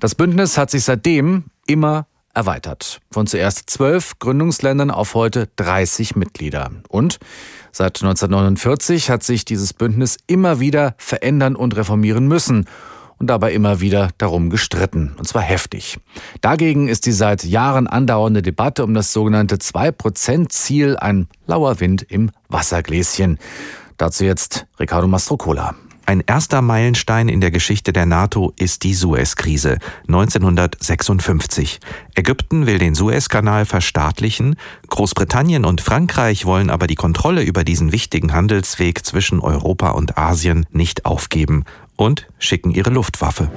Das 0.00 0.16
Bündnis 0.16 0.58
hat 0.58 0.72
sich 0.72 0.82
seitdem 0.82 1.44
immer 1.68 2.08
erweitert. 2.38 3.00
Von 3.10 3.26
zuerst 3.26 3.68
zwölf 3.68 4.18
Gründungsländern 4.18 4.90
auf 4.90 5.14
heute 5.14 5.48
30 5.56 6.16
Mitglieder. 6.16 6.70
Und 6.88 7.18
Seit 7.70 8.02
1949 8.02 9.08
hat 9.08 9.22
sich 9.22 9.44
dieses 9.44 9.72
Bündnis 9.72 10.16
immer 10.26 10.58
wieder 10.58 10.94
verändern 10.98 11.54
und 11.54 11.76
reformieren 11.76 12.26
müssen 12.26 12.64
und 13.18 13.28
dabei 13.28 13.52
immer 13.52 13.80
wieder 13.80 14.10
darum 14.18 14.50
gestritten, 14.50 15.14
und 15.18 15.26
zwar 15.26 15.42
heftig. 15.42 15.98
Dagegen 16.40 16.88
ist 16.88 17.06
die 17.06 17.12
seit 17.12 17.44
Jahren 17.44 17.86
andauernde 17.86 18.42
Debatte 18.42 18.84
um 18.84 18.94
das 18.94 19.12
sogenannte 19.12 19.56
2-Prozent-Ziel 19.56 20.96
ein 20.96 21.28
lauer 21.46 21.80
Wind 21.80 22.02
im 22.02 22.30
Wassergläschen. 22.48 23.38
Dazu 23.96 24.24
jetzt 24.24 24.66
Ricardo 24.78 25.08
Mastrocola. 25.08 25.74
Ein 26.08 26.22
erster 26.26 26.62
Meilenstein 26.62 27.28
in 27.28 27.42
der 27.42 27.50
Geschichte 27.50 27.92
der 27.92 28.06
NATO 28.06 28.54
ist 28.58 28.82
die 28.82 28.94
Suez-Krise 28.94 29.76
1956. 30.06 31.80
Ägypten 32.14 32.66
will 32.66 32.78
den 32.78 32.94
Suezkanal 32.94 33.66
verstaatlichen, 33.66 34.56
Großbritannien 34.88 35.66
und 35.66 35.82
Frankreich 35.82 36.46
wollen 36.46 36.70
aber 36.70 36.86
die 36.86 36.94
Kontrolle 36.94 37.42
über 37.42 37.62
diesen 37.62 37.92
wichtigen 37.92 38.32
Handelsweg 38.32 39.04
zwischen 39.04 39.40
Europa 39.40 39.90
und 39.90 40.16
Asien 40.16 40.64
nicht 40.72 41.04
aufgeben 41.04 41.64
und 41.96 42.26
schicken 42.38 42.70
ihre 42.70 42.88
Luftwaffe. 42.88 43.50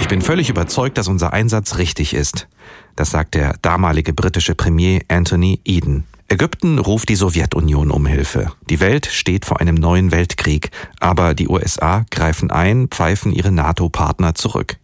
Ich 0.00 0.08
bin 0.08 0.20
völlig 0.20 0.50
überzeugt, 0.50 0.98
dass 0.98 1.06
unser 1.06 1.32
Einsatz 1.32 1.78
richtig 1.78 2.12
ist. 2.12 2.48
Das 2.96 3.12
sagt 3.12 3.36
der 3.36 3.54
damalige 3.62 4.12
britische 4.12 4.56
Premier 4.56 5.02
Anthony 5.06 5.60
Eden. 5.64 6.02
Ägypten 6.30 6.78
ruft 6.78 7.08
die 7.08 7.16
Sowjetunion 7.16 7.90
um 7.90 8.04
Hilfe. 8.04 8.52
Die 8.68 8.80
Welt 8.80 9.06
steht 9.06 9.46
vor 9.46 9.60
einem 9.60 9.76
neuen 9.76 10.12
Weltkrieg, 10.12 10.70
aber 11.00 11.32
die 11.32 11.48
USA 11.48 12.04
greifen 12.10 12.50
ein, 12.50 12.88
pfeifen 12.88 13.32
ihre 13.32 13.50
NATO-Partner 13.50 14.34
zurück. 14.34 14.76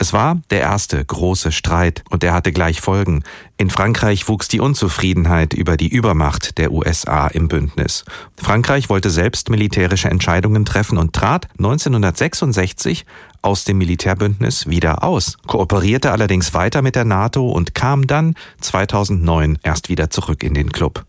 Es 0.00 0.12
war 0.12 0.40
der 0.50 0.60
erste 0.60 1.04
große 1.04 1.50
Streit 1.50 2.04
und 2.08 2.22
der 2.22 2.32
hatte 2.32 2.52
gleich 2.52 2.80
Folgen. 2.80 3.24
In 3.56 3.68
Frankreich 3.68 4.28
wuchs 4.28 4.46
die 4.46 4.60
Unzufriedenheit 4.60 5.54
über 5.54 5.76
die 5.76 5.88
Übermacht 5.88 6.56
der 6.58 6.70
USA 6.70 7.26
im 7.26 7.48
Bündnis. 7.48 8.04
Frankreich 8.36 8.90
wollte 8.90 9.10
selbst 9.10 9.50
militärische 9.50 10.08
Entscheidungen 10.08 10.64
treffen 10.64 10.98
und 10.98 11.14
trat 11.14 11.48
1966 11.58 13.06
aus 13.42 13.64
dem 13.64 13.78
Militärbündnis 13.78 14.68
wieder 14.68 15.02
aus, 15.02 15.36
kooperierte 15.48 16.12
allerdings 16.12 16.54
weiter 16.54 16.80
mit 16.80 16.94
der 16.94 17.04
NATO 17.04 17.48
und 17.48 17.74
kam 17.74 18.06
dann 18.06 18.36
2009 18.60 19.58
erst 19.64 19.88
wieder 19.88 20.10
zurück 20.10 20.44
in 20.44 20.54
den 20.54 20.70
Club. 20.70 21.04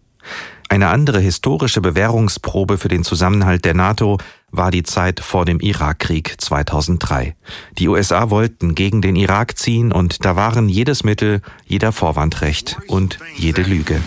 Eine 0.68 0.90
andere 0.90 1.20
historische 1.20 1.82
Bewährungsprobe 1.82 2.80
für 2.80 2.90
den 2.90 3.04
Zusammenhalt 3.04 3.66
der 3.66 3.76
NATO 3.76 4.18
war 4.52 4.72
die 4.72 4.84
Zeit 4.84 5.20
vor 5.20 5.46
dem 5.46 5.60
Irakkrieg 5.60 6.36
2003. 6.40 7.36
Die 7.78 7.88
USA 7.88 8.30
wollten 8.30 8.76
gegen 8.76 9.02
den 9.02 9.16
Irak 9.16 9.58
ziehen 9.58 9.92
und 9.92 10.26
da 10.26 10.36
waren 10.36 10.70
jedes 10.70 11.04
Mittel, 11.04 11.42
jeder 11.66 11.92
Vorwand 11.92 12.42
recht 12.42 12.78
und 12.88 13.20
jede 13.36 13.62
Lüge. 13.62 14.02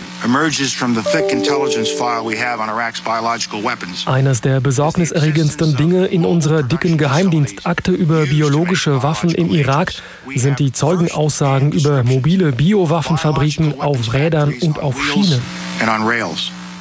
Eines 4.05 4.41
der 4.41 4.61
besorgniserregendsten 4.61 5.75
Dinge 5.75 6.05
in 6.05 6.25
unserer 6.25 6.63
dicken 6.63 6.97
Geheimdienstakte 6.97 7.91
über 7.91 8.25
biologische 8.25 9.03
Waffen 9.03 9.31
im 9.31 9.49
Irak 9.49 9.93
sind 10.35 10.59
die 10.59 10.71
Zeugenaussagen 10.71 11.71
über 11.71 12.03
mobile 12.03 12.51
Biowaffenfabriken 12.51 13.79
auf 13.81 14.13
Rädern 14.13 14.53
und 14.61 14.79
auf 14.79 15.01
Schienen. 15.01 15.41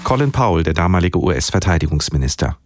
Colin 0.05 0.33
Powell, 0.33 0.65
der 0.65 0.75
damalige 0.75 1.19
US-Verteidigungsminister. 1.19 2.57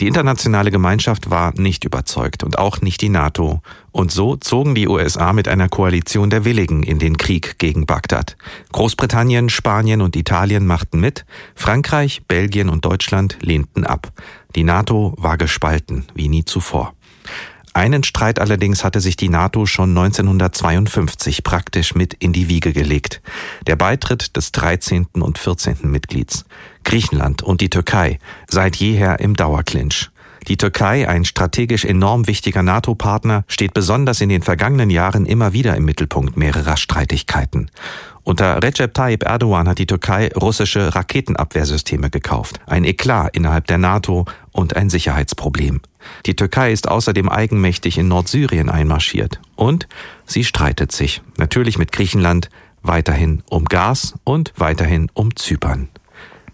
Die 0.00 0.06
internationale 0.06 0.70
Gemeinschaft 0.70 1.30
war 1.30 1.52
nicht 1.54 1.84
überzeugt 1.84 2.42
und 2.42 2.58
auch 2.58 2.80
nicht 2.80 3.02
die 3.02 3.10
NATO. 3.10 3.60
Und 3.92 4.10
so 4.10 4.36
zogen 4.36 4.74
die 4.74 4.88
USA 4.88 5.32
mit 5.32 5.46
einer 5.46 5.68
Koalition 5.68 6.30
der 6.30 6.44
Willigen 6.44 6.82
in 6.82 6.98
den 6.98 7.16
Krieg 7.16 7.58
gegen 7.58 7.86
Bagdad. 7.86 8.36
Großbritannien, 8.72 9.50
Spanien 9.50 10.00
und 10.00 10.16
Italien 10.16 10.66
machten 10.66 10.98
mit, 10.98 11.26
Frankreich, 11.54 12.22
Belgien 12.26 12.68
und 12.68 12.84
Deutschland 12.84 13.38
lehnten 13.40 13.84
ab. 13.84 14.12
Die 14.54 14.64
NATO 14.64 15.14
war 15.18 15.36
gespalten 15.36 16.06
wie 16.14 16.28
nie 16.28 16.44
zuvor. 16.44 16.95
Einen 17.76 18.04
Streit 18.04 18.38
allerdings 18.38 18.84
hatte 18.84 19.02
sich 19.02 19.16
die 19.16 19.28
NATO 19.28 19.66
schon 19.66 19.90
1952 19.90 21.44
praktisch 21.44 21.94
mit 21.94 22.14
in 22.14 22.32
die 22.32 22.48
Wiege 22.48 22.72
gelegt. 22.72 23.20
Der 23.66 23.76
Beitritt 23.76 24.34
des 24.34 24.50
13. 24.52 25.08
und 25.20 25.36
14. 25.36 25.80
Mitglieds. 25.82 26.46
Griechenland 26.84 27.42
und 27.42 27.60
die 27.60 27.68
Türkei 27.68 28.18
seit 28.48 28.76
jeher 28.76 29.20
im 29.20 29.36
Dauerclinch. 29.36 30.10
Die 30.48 30.56
Türkei, 30.56 31.06
ein 31.06 31.26
strategisch 31.26 31.84
enorm 31.84 32.26
wichtiger 32.26 32.62
NATO-Partner, 32.62 33.44
steht 33.46 33.74
besonders 33.74 34.22
in 34.22 34.30
den 34.30 34.40
vergangenen 34.40 34.88
Jahren 34.88 35.26
immer 35.26 35.52
wieder 35.52 35.76
im 35.76 35.84
Mittelpunkt 35.84 36.38
mehrerer 36.38 36.78
Streitigkeiten. 36.78 37.70
Unter 38.22 38.62
Recep 38.62 38.94
Tayyip 38.94 39.22
Erdogan 39.22 39.68
hat 39.68 39.78
die 39.78 39.86
Türkei 39.86 40.30
russische 40.34 40.94
Raketenabwehrsysteme 40.94 42.08
gekauft. 42.08 42.58
Ein 42.64 42.84
Eklat 42.84 43.36
innerhalb 43.36 43.66
der 43.66 43.76
NATO 43.76 44.24
und 44.52 44.76
ein 44.76 44.88
Sicherheitsproblem. 44.88 45.82
Die 46.26 46.36
Türkei 46.36 46.72
ist 46.72 46.88
außerdem 46.88 47.28
eigenmächtig 47.28 47.98
in 47.98 48.08
Nordsyrien 48.08 48.70
einmarschiert. 48.70 49.40
Und 49.54 49.88
sie 50.24 50.44
streitet 50.44 50.92
sich, 50.92 51.22
natürlich 51.36 51.78
mit 51.78 51.92
Griechenland, 51.92 52.50
weiterhin 52.82 53.42
um 53.50 53.64
Gas 53.64 54.14
und 54.24 54.52
weiterhin 54.56 55.10
um 55.14 55.34
Zypern. 55.36 55.88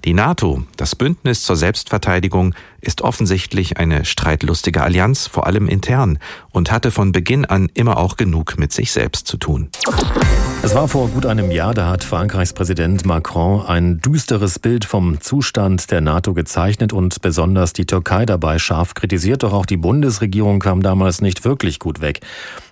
Die 0.04 0.14
NATO, 0.14 0.64
das 0.76 0.96
Bündnis 0.96 1.42
zur 1.42 1.54
Selbstverteidigung, 1.54 2.56
ist 2.80 3.02
offensichtlich 3.02 3.76
eine 3.76 4.04
streitlustige 4.04 4.82
Allianz, 4.82 5.28
vor 5.28 5.46
allem 5.46 5.68
intern, 5.68 6.18
und 6.50 6.72
hatte 6.72 6.90
von 6.90 7.12
Beginn 7.12 7.44
an 7.44 7.70
immer 7.74 7.98
auch 7.98 8.16
genug 8.16 8.58
mit 8.58 8.72
sich 8.72 8.90
selbst 8.90 9.28
zu 9.28 9.36
tun. 9.36 9.70
Es 10.64 10.76
war 10.76 10.86
vor 10.86 11.08
gut 11.08 11.26
einem 11.26 11.50
Jahr, 11.50 11.74
da 11.74 11.88
hat 11.88 12.04
Frankreichs 12.04 12.52
Präsident 12.52 13.04
Macron 13.04 13.66
ein 13.66 14.00
düsteres 14.00 14.60
Bild 14.60 14.84
vom 14.84 15.20
Zustand 15.20 15.90
der 15.90 16.00
NATO 16.00 16.34
gezeichnet 16.34 16.92
und 16.92 17.20
besonders 17.20 17.72
die 17.72 17.84
Türkei 17.84 18.26
dabei 18.26 18.60
scharf 18.60 18.94
kritisiert. 18.94 19.42
Doch 19.42 19.52
auch 19.52 19.66
die 19.66 19.76
Bundesregierung 19.76 20.60
kam 20.60 20.80
damals 20.80 21.20
nicht 21.20 21.44
wirklich 21.44 21.80
gut 21.80 22.00
weg. 22.00 22.20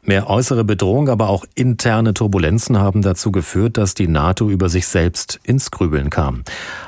Mehr 0.04 0.30
äußere 0.30 0.62
Bedrohung, 0.62 1.08
aber 1.08 1.28
auch 1.28 1.44
interne 1.56 2.14
Turbulenzen 2.14 2.78
haben 2.78 3.02
dazu 3.02 3.32
geführt, 3.32 3.76
dass 3.76 3.94
die 3.94 4.06
NATO 4.06 4.48
über 4.48 4.68
sich 4.68 4.86
selbst 4.86 5.40
ins 5.42 5.72
Grübeln 5.72 6.10
kam. 6.10 6.44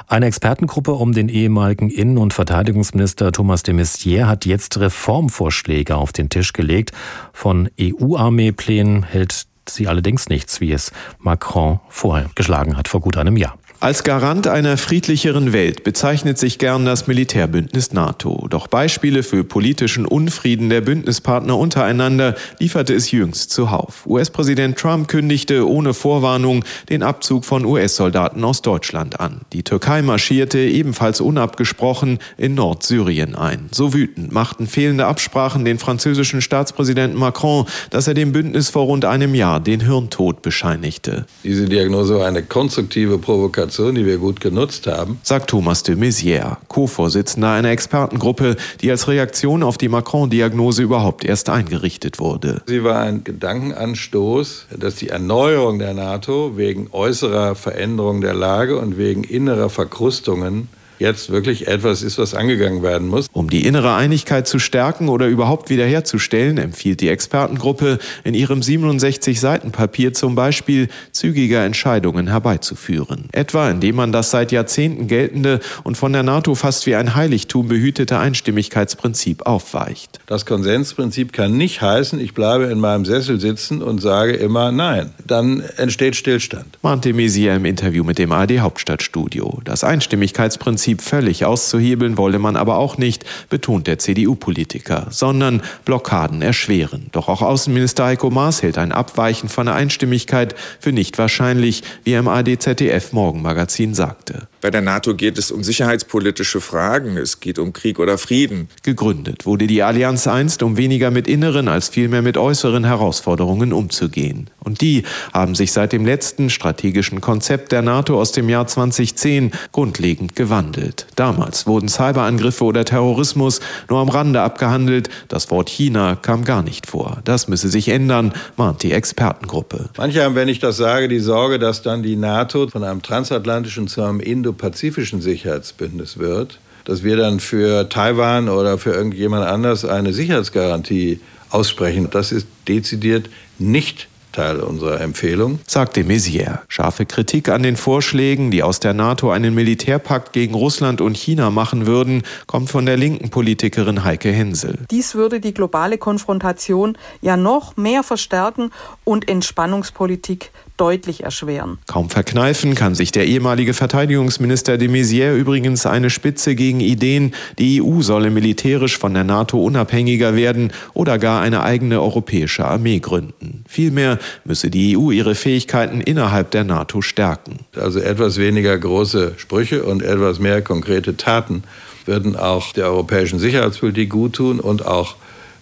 Eine 0.06 0.26
Expertengruppe 0.26 0.92
um 0.92 1.12
den 1.12 1.28
ehemaligen 1.28 1.90
Innen- 1.90 2.16
und 2.16 2.32
Verteidigungsminister 2.32 3.32
Thomas 3.32 3.64
de 3.64 3.74
Maizière 3.74 4.26
hat 4.26 4.46
jetzt 4.46 4.78
Reformvorschläge 4.78 5.96
auf 5.96 6.12
den 6.12 6.28
Tisch 6.28 6.52
gelegt. 6.52 6.92
Von 7.32 7.68
EU-Armeeplänen 7.80 9.02
hält 9.02 9.46
sie 9.68 9.88
allerdings 9.88 10.28
nichts, 10.28 10.60
wie 10.60 10.72
es 10.72 10.92
Macron 11.18 11.80
vorgeschlagen 11.88 12.76
hat 12.76 12.88
vor 12.88 13.00
gut 13.00 13.16
einem 13.16 13.36
Jahr. 13.36 13.58
Als 13.82 14.04
Garant 14.04 14.46
einer 14.46 14.76
friedlicheren 14.76 15.52
Welt 15.52 15.82
bezeichnet 15.82 16.38
sich 16.38 16.58
gern 16.58 16.84
das 16.84 17.08
Militärbündnis 17.08 17.92
NATO. 17.92 18.46
Doch 18.48 18.68
Beispiele 18.68 19.24
für 19.24 19.42
politischen 19.42 20.06
Unfrieden 20.06 20.70
der 20.70 20.82
Bündnispartner 20.82 21.58
untereinander 21.58 22.36
lieferte 22.60 22.94
es 22.94 23.10
jüngst 23.10 23.50
zuhauf. 23.50 24.06
US-Präsident 24.06 24.78
Trump 24.78 25.08
kündigte 25.08 25.68
ohne 25.68 25.94
Vorwarnung 25.94 26.64
den 26.90 27.02
Abzug 27.02 27.44
von 27.44 27.64
US-Soldaten 27.64 28.44
aus 28.44 28.62
Deutschland 28.62 29.18
an. 29.18 29.40
Die 29.52 29.64
Türkei 29.64 30.00
marschierte 30.00 30.60
ebenfalls 30.60 31.20
unabgesprochen 31.20 32.20
in 32.38 32.54
Nordsyrien 32.54 33.34
ein. 33.34 33.66
So 33.72 33.92
wütend 33.92 34.30
machten 34.30 34.68
fehlende 34.68 35.06
Absprachen 35.06 35.64
den 35.64 35.80
französischen 35.80 36.40
Staatspräsidenten 36.40 37.18
Macron, 37.18 37.66
dass 37.90 38.06
er 38.06 38.14
dem 38.14 38.30
Bündnis 38.30 38.70
vor 38.70 38.84
rund 38.84 39.04
einem 39.04 39.34
Jahr 39.34 39.58
den 39.58 39.80
Hirntod 39.80 40.40
bescheinigte. 40.40 41.26
Diese 41.42 41.64
Diagnose 41.64 42.20
war 42.20 42.28
eine 42.28 42.44
konstruktive 42.44 43.18
Provokation 43.18 43.71
Information, 43.72 43.94
die 43.94 44.04
wir 44.04 44.18
gut 44.18 44.40
genutzt 44.40 44.86
haben. 44.86 45.18
Sagt 45.22 45.48
Thomas 45.48 45.82
de 45.82 45.96
Maizière, 45.96 46.58
Co-Vorsitzender 46.68 47.52
einer 47.52 47.70
Expertengruppe, 47.70 48.56
die 48.82 48.90
als 48.90 49.08
Reaktion 49.08 49.62
auf 49.62 49.78
die 49.78 49.88
Macron-Diagnose 49.88 50.82
überhaupt 50.82 51.24
erst 51.24 51.48
eingerichtet 51.48 52.18
wurde. 52.18 52.60
Sie 52.66 52.84
war 52.84 53.00
ein 53.00 53.24
Gedankenanstoß, 53.24 54.66
dass 54.78 54.96
die 54.96 55.08
Erneuerung 55.08 55.78
der 55.78 55.94
NATO 55.94 56.58
wegen 56.58 56.88
äußerer 56.92 57.54
Veränderung 57.54 58.20
der 58.20 58.34
Lage 58.34 58.78
und 58.78 58.98
wegen 58.98 59.24
innerer 59.24 59.70
Verkrustungen 59.70 60.68
jetzt 61.02 61.30
wirklich 61.30 61.66
etwas 61.68 62.02
ist, 62.02 62.18
was 62.18 62.34
angegangen 62.34 62.82
werden 62.82 63.08
muss. 63.08 63.26
Um 63.32 63.50
die 63.50 63.66
innere 63.66 63.94
Einigkeit 63.94 64.48
zu 64.48 64.58
stärken 64.58 65.08
oder 65.08 65.26
überhaupt 65.26 65.68
wiederherzustellen, 65.68 66.58
empfiehlt 66.58 67.00
die 67.00 67.08
Expertengruppe 67.08 67.98
in 68.24 68.34
ihrem 68.34 68.62
67 68.62 69.38
Seiten 69.38 69.72
Papier 69.72 70.14
zum 70.14 70.34
Beispiel 70.34 70.88
zügiger 71.10 71.64
Entscheidungen 71.64 72.28
herbeizuführen. 72.28 73.28
Etwa 73.32 73.70
indem 73.70 73.96
man 73.96 74.12
das 74.12 74.30
seit 74.30 74.52
Jahrzehnten 74.52 75.08
geltende 75.08 75.60
und 75.82 75.96
von 75.96 76.12
der 76.12 76.22
NATO 76.22 76.54
fast 76.54 76.86
wie 76.86 76.94
ein 76.94 77.14
Heiligtum 77.14 77.68
behütete 77.68 78.18
Einstimmigkeitsprinzip 78.18 79.46
aufweicht. 79.46 80.20
Das 80.26 80.46
Konsensprinzip 80.46 81.32
kann 81.32 81.56
nicht 81.56 81.82
heißen, 81.82 82.20
ich 82.20 82.34
bleibe 82.34 82.64
in 82.64 82.78
meinem 82.78 83.04
Sessel 83.04 83.40
sitzen 83.40 83.82
und 83.82 84.00
sage 84.00 84.34
immer 84.34 84.70
Nein. 84.70 85.10
Dann 85.26 85.60
entsteht 85.76 86.16
Stillstand. 86.16 86.78
Mahnte 86.82 87.12
Mesier 87.12 87.56
im 87.56 87.64
Interview 87.64 88.04
mit 88.04 88.18
dem 88.18 88.30
AD 88.30 88.60
Hauptstadtstudio. 88.60 89.60
Das 89.64 89.84
Einstimmigkeitsprinzip 89.84 90.91
Prinzip 90.96 91.02
völlig 91.02 91.44
auszuhebeln 91.44 92.18
wolle 92.18 92.38
man 92.38 92.56
aber 92.56 92.76
auch 92.76 92.98
nicht, 92.98 93.24
betont 93.48 93.86
der 93.86 93.98
CDU-Politiker, 93.98 95.06
sondern 95.10 95.62
Blockaden 95.84 96.42
erschweren. 96.42 97.08
Doch 97.12 97.28
auch 97.28 97.42
Außenminister 97.42 98.04
Heiko 98.04 98.30
Maas 98.30 98.62
hält 98.62 98.78
ein 98.78 98.92
Abweichen 98.92 99.48
von 99.48 99.66
der 99.66 99.74
Einstimmigkeit 99.74 100.54
für 100.80 100.92
nicht 100.92 101.18
wahrscheinlich, 101.18 101.82
wie 102.04 102.12
er 102.12 102.20
im 102.20 102.28
AD-ZDF 102.28 103.12
Morgenmagazin 103.12 103.94
sagte. 103.94 104.48
Bei 104.62 104.70
der 104.70 104.80
NATO 104.80 105.16
geht 105.16 105.38
es 105.38 105.50
um 105.50 105.64
sicherheitspolitische 105.64 106.60
Fragen, 106.60 107.16
es 107.16 107.40
geht 107.40 107.58
um 107.58 107.72
Krieg 107.72 107.98
oder 107.98 108.16
Frieden. 108.16 108.68
Gegründet 108.84 109.44
wurde 109.44 109.66
die 109.66 109.82
Allianz 109.82 110.28
einst, 110.28 110.62
um 110.62 110.76
weniger 110.76 111.10
mit 111.10 111.26
inneren 111.26 111.66
als 111.66 111.88
vielmehr 111.88 112.22
mit 112.22 112.38
äußeren 112.38 112.84
Herausforderungen 112.84 113.72
umzugehen. 113.72 114.50
Und 114.60 114.80
die 114.80 115.02
haben 115.32 115.56
sich 115.56 115.72
seit 115.72 115.92
dem 115.92 116.06
letzten 116.06 116.48
strategischen 116.48 117.20
Konzept 117.20 117.72
der 117.72 117.82
NATO 117.82 118.20
aus 118.20 118.30
dem 118.30 118.48
Jahr 118.48 118.68
2010 118.68 119.50
grundlegend 119.72 120.36
gewandelt. 120.36 121.08
Damals 121.16 121.66
wurden 121.66 121.88
Cyberangriffe 121.88 122.62
oder 122.62 122.84
Terrorismus 122.84 123.58
nur 123.90 123.98
am 123.98 124.10
Rande 124.10 124.42
abgehandelt, 124.42 125.10
das 125.26 125.50
Wort 125.50 125.70
China 125.70 126.14
kam 126.14 126.44
gar 126.44 126.62
nicht 126.62 126.86
vor. 126.86 127.20
Das 127.24 127.48
müsse 127.48 127.68
sich 127.68 127.88
ändern, 127.88 128.32
mahnt 128.56 128.84
die 128.84 128.92
Expertengruppe. 128.92 129.88
Manche 129.98 130.22
haben, 130.22 130.36
wenn 130.36 130.46
ich 130.46 130.60
das 130.60 130.76
sage, 130.76 131.08
die 131.08 131.18
Sorge, 131.18 131.58
dass 131.58 131.82
dann 131.82 132.04
die 132.04 132.14
NATO 132.14 132.68
von 132.68 132.84
einem 132.84 133.02
transatlantischen 133.02 133.88
zu 133.88 134.02
einem 134.02 134.20
Indo 134.20 134.51
indopazifischen 134.52 135.20
Sicherheitsbündnis 135.20 136.18
wird, 136.18 136.58
dass 136.84 137.02
wir 137.02 137.16
dann 137.16 137.40
für 137.40 137.88
Taiwan 137.88 138.48
oder 138.48 138.76
für 138.78 138.92
irgendjemand 138.92 139.46
anders 139.46 139.84
eine 139.84 140.12
Sicherheitsgarantie 140.12 141.20
aussprechen. 141.50 142.08
Das 142.10 142.32
ist 142.32 142.46
dezidiert 142.68 143.30
nicht 143.58 144.08
Teil 144.32 144.60
unserer 144.60 145.00
Empfehlung. 145.00 145.60
Sagte 145.66 146.04
Maizière. 146.04 146.60
Scharfe 146.68 147.04
Kritik 147.04 147.50
an 147.50 147.62
den 147.62 147.76
Vorschlägen, 147.76 148.50
die 148.50 148.62
aus 148.62 148.80
der 148.80 148.94
NATO 148.94 149.30
einen 149.30 149.54
Militärpakt 149.54 150.32
gegen 150.32 150.54
Russland 150.54 151.02
und 151.02 151.18
China 151.18 151.50
machen 151.50 151.86
würden, 151.86 152.22
kommt 152.46 152.70
von 152.70 152.86
der 152.86 152.96
linken 152.96 153.28
Politikerin 153.28 154.04
Heike 154.04 154.32
Hensel. 154.32 154.78
Dies 154.90 155.14
würde 155.14 155.38
die 155.38 155.52
globale 155.52 155.98
Konfrontation 155.98 156.96
ja 157.20 157.36
noch 157.36 157.76
mehr 157.76 158.02
verstärken 158.02 158.70
und 159.04 159.28
Entspannungspolitik 159.28 160.50
deutlich 160.82 161.22
erschweren. 161.22 161.78
Kaum 161.86 162.10
verkneifen 162.10 162.74
kann 162.74 162.96
sich 162.96 163.12
der 163.12 163.24
ehemalige 163.24 163.72
Verteidigungsminister 163.72 164.78
de 164.78 164.88
Maizière 164.88 165.36
übrigens 165.36 165.86
eine 165.86 166.10
Spitze 166.10 166.56
gegen 166.56 166.80
Ideen, 166.80 167.34
die 167.60 167.80
EU 167.80 168.00
solle 168.00 168.30
militärisch 168.30 168.98
von 168.98 169.14
der 169.14 169.22
NATO 169.22 169.62
unabhängiger 169.62 170.34
werden 170.34 170.72
oder 170.92 171.20
gar 171.20 171.40
eine 171.40 171.62
eigene 171.62 172.02
europäische 172.02 172.64
Armee 172.64 172.98
gründen. 172.98 173.62
Vielmehr 173.68 174.18
müsse 174.44 174.70
die 174.70 174.98
EU 174.98 175.12
ihre 175.12 175.36
Fähigkeiten 175.36 176.00
innerhalb 176.00 176.50
der 176.50 176.64
NATO 176.64 177.00
stärken. 177.00 177.60
Also 177.76 178.00
etwas 178.00 178.38
weniger 178.38 178.76
große 178.76 179.34
Sprüche 179.36 179.84
und 179.84 180.02
etwas 180.02 180.40
mehr 180.40 180.62
konkrete 180.62 181.16
Taten 181.16 181.62
würden 182.06 182.34
auch 182.34 182.72
der 182.72 182.86
europäischen 182.86 183.38
Sicherheitspolitik 183.38 184.10
guttun 184.10 184.58
und 184.58 184.84
auch 184.84 185.14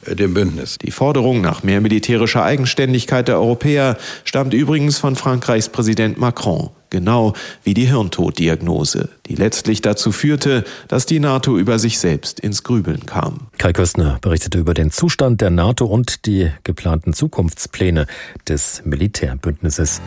dem 0.06 0.34
Bündnis. 0.34 0.78
Die 0.78 0.90
Forderung 0.90 1.40
nach 1.40 1.62
mehr 1.62 1.80
militärischer 1.80 2.42
Eigenständigkeit 2.42 3.28
der 3.28 3.38
Europäer 3.38 3.96
stammt 4.24 4.54
übrigens 4.54 4.98
von 4.98 5.16
Frankreichs 5.16 5.68
Präsident 5.68 6.18
Macron, 6.18 6.70
genau 6.90 7.34
wie 7.64 7.74
die 7.74 7.86
Hirntoddiagnose, 7.86 9.08
die 9.26 9.34
letztlich 9.34 9.82
dazu 9.82 10.12
führte, 10.12 10.64
dass 10.88 11.06
die 11.06 11.20
NATO 11.20 11.58
über 11.58 11.78
sich 11.78 11.98
selbst 11.98 12.40
ins 12.40 12.62
Grübeln 12.62 13.06
kam. 13.06 13.48
Kai 13.58 13.72
Köstner 13.72 14.18
berichtete 14.20 14.58
über 14.58 14.74
den 14.74 14.90
Zustand 14.90 15.40
der 15.40 15.50
NATO 15.50 15.86
und 15.86 16.26
die 16.26 16.50
geplanten 16.64 17.12
Zukunftspläne 17.12 18.06
des 18.48 18.82
Militärbündnisses. 18.84 20.00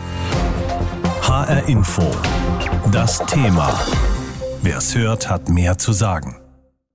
HR 1.21 1.67
Info. 1.69 2.03
Das 2.91 3.25
Thema. 3.25 3.79
Wer 4.61 4.77
es 4.77 4.95
hört, 4.95 5.29
hat 5.29 5.49
mehr 5.49 5.77
zu 5.77 5.93
sagen. 5.93 6.42